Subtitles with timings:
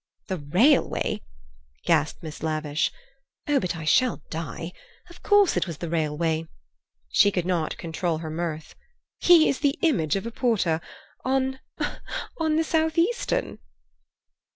[0.29, 1.21] "The railway!"
[1.85, 2.91] gasped Miss Lavish.
[3.47, 4.73] "Oh, but I shall die!
[5.11, 6.47] Of course it was the railway!"
[7.09, 8.73] She could not control her mirth.
[9.19, 11.59] "He is the image of a porter—on,
[12.39, 13.59] on the South Eastern."